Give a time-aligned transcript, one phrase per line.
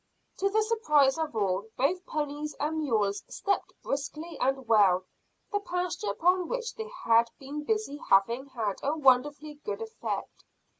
[0.37, 5.05] To the surprise of all, both ponies and mules stepped briskly and well,
[5.51, 10.43] the pasture upon which they had been busy having had a wonderfully good effect.